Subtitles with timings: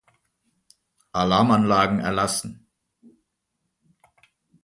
[1.13, 2.65] Alarmanlagen erlassen.